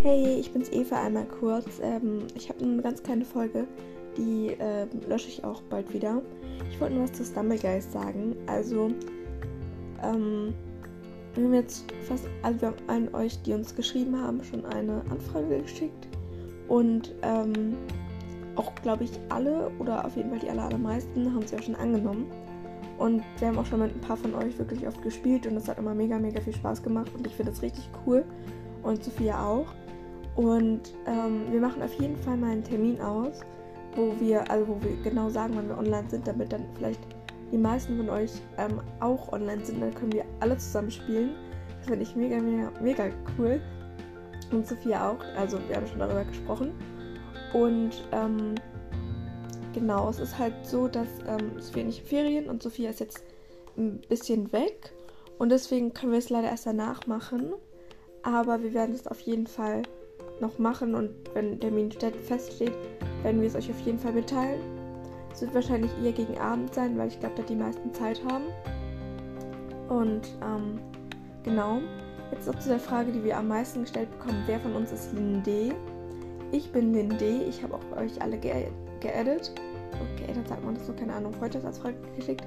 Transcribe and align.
Hey, 0.00 0.38
ich 0.38 0.52
bin's 0.52 0.70
Eva 0.72 1.02
einmal 1.02 1.26
kurz. 1.26 1.66
Ähm, 1.82 2.26
ich 2.34 2.48
habe 2.48 2.64
eine 2.64 2.82
ganz 2.82 3.02
kleine 3.02 3.24
Folge, 3.24 3.66
die 4.16 4.48
äh, 4.58 4.86
lösche 5.08 5.28
ich 5.28 5.44
auch 5.44 5.62
bald 5.62 5.92
wieder. 5.92 6.22
Ich 6.70 6.80
wollte 6.80 6.94
nur 6.94 7.04
was 7.04 7.12
zu 7.12 7.24
Stumblegeist 7.24 7.92
sagen. 7.92 8.36
Also, 8.46 8.90
ähm, 10.02 10.54
wir 11.34 11.44
haben 11.44 11.54
jetzt 11.54 11.84
fast 12.02 12.26
alle 12.42 12.60
wir 12.60 12.74
allen 12.86 13.14
euch, 13.14 13.40
die 13.42 13.52
uns 13.52 13.74
geschrieben 13.74 14.20
haben, 14.20 14.42
schon 14.44 14.64
eine 14.64 15.02
Anfrage 15.10 15.60
geschickt. 15.62 16.08
Und 16.68 17.14
ähm, 17.22 17.76
auch, 18.56 18.74
glaube 18.76 19.04
ich, 19.04 19.12
alle 19.28 19.70
oder 19.78 20.04
auf 20.04 20.16
jeden 20.16 20.30
Fall 20.30 20.38
die 20.38 20.48
aller, 20.48 20.64
allermeisten 20.64 21.32
haben 21.34 21.46
sie 21.46 21.56
auch 21.56 21.62
schon 21.62 21.74
angenommen. 21.76 22.26
Und 22.98 23.22
wir 23.38 23.48
haben 23.48 23.58
auch 23.58 23.66
schon 23.66 23.80
mit 23.80 23.94
ein 23.94 24.00
paar 24.00 24.16
von 24.16 24.34
euch 24.34 24.58
wirklich 24.58 24.86
oft 24.86 25.02
gespielt 25.02 25.46
und 25.46 25.56
es 25.56 25.68
hat 25.68 25.78
immer 25.78 25.94
mega, 25.94 26.18
mega 26.18 26.40
viel 26.40 26.54
Spaß 26.54 26.82
gemacht 26.82 27.10
und 27.16 27.26
ich 27.26 27.34
finde 27.34 27.52
es 27.52 27.62
richtig 27.62 27.88
cool. 28.06 28.24
Und 28.82 29.04
Sophia 29.04 29.44
auch. 29.44 29.66
Und 30.36 30.94
ähm, 31.06 31.50
wir 31.50 31.60
machen 31.60 31.82
auf 31.82 31.92
jeden 31.94 32.16
Fall 32.16 32.36
mal 32.36 32.52
einen 32.52 32.64
Termin 32.64 33.00
aus, 33.00 33.40
wo 33.94 34.14
wir, 34.18 34.50
also 34.50 34.68
wo 34.68 34.82
wir 34.82 34.96
genau 35.02 35.28
sagen, 35.28 35.54
wann 35.56 35.68
wir 35.68 35.78
online 35.78 36.08
sind, 36.08 36.26
damit 36.26 36.52
dann 36.52 36.64
vielleicht 36.74 37.00
die 37.50 37.58
meisten 37.58 37.98
von 37.98 38.08
euch 38.08 38.32
ähm, 38.56 38.80
auch 39.00 39.32
online 39.32 39.64
sind. 39.64 39.80
Dann 39.80 39.94
können 39.94 40.12
wir 40.12 40.24
alle 40.40 40.56
zusammen 40.56 40.90
spielen. 40.90 41.34
Das 41.78 41.86
finde 41.86 42.02
ich 42.02 42.16
mega, 42.16 42.40
mega, 42.40 42.72
mega 42.80 43.10
cool. 43.38 43.60
Und 44.50 44.66
Sophia 44.66 45.10
auch. 45.10 45.22
Also 45.36 45.58
wir 45.68 45.76
haben 45.76 45.86
schon 45.86 45.98
darüber 45.98 46.24
gesprochen. 46.24 46.72
Und 47.52 47.90
ähm, 48.12 48.54
genau, 49.74 50.08
es 50.08 50.18
ist 50.18 50.38
halt 50.38 50.54
so, 50.62 50.88
dass 50.88 51.08
ähm, 51.26 51.60
Sophia 51.60 51.84
nicht 51.84 52.00
in 52.00 52.06
Ferien 52.06 52.48
und 52.48 52.62
Sophia 52.62 52.90
ist 52.90 53.00
jetzt 53.00 53.22
ein 53.76 54.00
bisschen 54.08 54.50
weg. 54.52 54.92
Und 55.38 55.50
deswegen 55.50 55.92
können 55.92 56.12
wir 56.12 56.18
es 56.18 56.30
leider 56.30 56.48
erst 56.48 56.66
danach 56.66 57.06
machen. 57.06 57.52
Aber 58.22 58.62
wir 58.62 58.72
werden 58.72 58.94
es 58.94 59.06
auf 59.06 59.20
jeden 59.20 59.46
Fall 59.46 59.82
noch 60.40 60.58
machen 60.58 60.94
und 60.94 61.10
wenn 61.34 61.50
der 61.50 61.60
Termin 61.60 61.90
feststeht, 61.90 62.72
werden 63.22 63.40
wir 63.40 63.48
es 63.48 63.54
euch 63.54 63.70
auf 63.70 63.80
jeden 63.80 63.98
Fall 63.98 64.12
mitteilen. 64.12 64.60
Es 65.32 65.40
wird 65.40 65.54
wahrscheinlich 65.54 65.90
eher 66.02 66.12
gegen 66.12 66.38
Abend 66.38 66.74
sein, 66.74 66.96
weil 66.98 67.08
ich 67.08 67.18
glaube, 67.18 67.36
dass 67.36 67.46
die 67.46 67.56
meisten 67.56 67.92
Zeit 67.94 68.20
haben. 68.30 68.44
Und 69.88 70.28
ähm, 70.42 70.78
genau. 71.42 71.80
Jetzt 72.30 72.46
noch 72.46 72.58
zu 72.58 72.70
der 72.70 72.78
Frage, 72.78 73.12
die 73.12 73.22
wir 73.24 73.36
am 73.36 73.48
meisten 73.48 73.82
gestellt 73.82 74.10
bekommen. 74.18 74.42
Wer 74.46 74.58
von 74.60 74.74
uns 74.74 74.90
ist 74.90 75.12
Linde? 75.12 75.74
Ich 76.50 76.70
bin 76.70 76.94
Linde. 76.94 77.44
Ich 77.48 77.62
habe 77.62 77.74
auch 77.74 77.96
euch 77.96 78.20
alle 78.20 78.38
ge 78.38 78.68
geedit. 79.00 79.52
Oh, 79.94 80.16
geedit 80.16 80.48
sagt 80.48 80.64
man 80.64 80.74
das 80.74 80.86
so, 80.86 80.92
keine 80.92 81.14
Ahnung. 81.14 81.34
Heute 81.40 81.62
als 81.64 81.78
Frage 81.78 81.96
geschickt, 82.16 82.44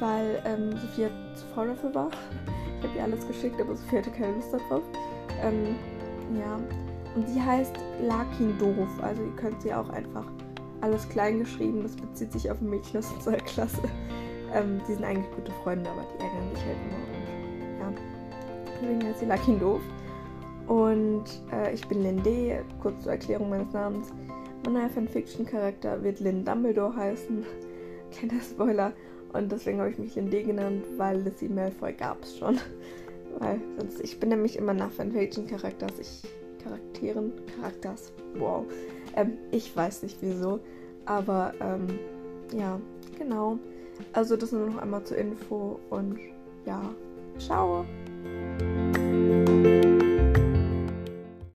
weil 0.00 0.42
ähm, 0.44 0.72
Sophia 0.72 1.08
zu 1.34 1.46
faul 1.54 1.68
dafür 1.68 1.94
war. 1.94 2.10
Habe 2.84 2.98
ihr 2.98 3.02
alles 3.02 3.26
geschickt, 3.26 3.60
aber 3.60 3.74
Sophia 3.74 4.00
hatte 4.00 4.10
keine 4.10 4.34
Lust 4.34 4.52
darauf. 4.52 4.82
Ähm, 5.42 5.76
ja, 6.38 6.60
und 7.14 7.28
sie 7.28 7.40
heißt 7.40 7.74
Lakin 8.02 8.58
Doof. 8.58 8.88
Also 9.00 9.22
ihr 9.22 9.36
könnt 9.36 9.62
sie 9.62 9.72
auch 9.72 9.88
einfach 9.88 10.26
alles 10.82 11.08
klein 11.08 11.38
geschrieben. 11.38 11.82
Das 11.82 11.96
bezieht 11.96 12.32
sich 12.32 12.50
auf 12.50 12.60
ein 12.60 12.68
Mädchen 12.68 12.98
aus 12.98 13.10
unserer 13.12 13.36
Klasse. 13.38 13.82
Ähm, 14.52 14.80
die 14.86 14.94
sind 14.94 15.04
eigentlich 15.04 15.34
gute 15.34 15.52
Freunde, 15.62 15.88
aber 15.90 16.04
die 16.14 16.22
ärgern 16.22 16.54
sich 16.54 16.64
halt 16.64 16.76
immer. 16.84 17.88
Und 17.88 17.96
ja, 17.96 18.02
deswegen 18.66 19.04
heißt 19.04 19.20
sie 19.20 19.26
Lakin 19.26 19.58
Doof. 19.58 19.80
Und 20.66 21.24
äh, 21.52 21.74
ich 21.74 21.86
bin 21.88 22.02
Linde, 22.02 22.64
kurz 22.80 23.02
zur 23.02 23.12
Erklärung 23.12 23.50
meines 23.50 23.72
Namens. 23.72 24.12
Mein 24.64 24.74
neuer 24.74 24.90
Fanfiction-Charakter 24.90 26.02
wird 26.02 26.20
Lynn 26.20 26.44
Dumbledore 26.44 26.94
heißen. 26.94 27.44
Kleiner 28.10 28.42
Spoiler. 28.42 28.92
Und 29.34 29.52
deswegen 29.52 29.80
habe 29.80 29.90
ich 29.90 29.98
mich 29.98 30.14
Linde 30.14 30.42
genannt, 30.42 30.84
weil 30.96 31.20
Lizzie 31.20 31.48
Malfoy 31.48 31.92
gab 31.92 32.22
es 32.22 32.38
schon. 32.38 32.58
weil 33.38 33.60
sonst, 33.78 34.00
ich 34.00 34.18
bin 34.18 34.30
nämlich 34.30 34.56
immer 34.56 34.72
nach 34.72 34.90
Fanfiction-Charakters. 34.92 35.98
Ich 36.00 36.22
Charakteren, 36.64 37.32
Charakters, 37.54 38.12
wow. 38.38 38.64
Ähm, 39.14 39.34
ich 39.50 39.76
weiß 39.76 40.02
nicht 40.02 40.16
wieso, 40.22 40.60
aber 41.04 41.52
ähm, 41.60 41.98
ja, 42.58 42.80
genau. 43.18 43.58
Also 44.12 44.36
das 44.36 44.50
nur 44.50 44.70
noch 44.70 44.78
einmal 44.78 45.04
zur 45.04 45.18
Info 45.18 45.78
und 45.90 46.18
ja, 46.64 46.82
ciao. 47.38 47.84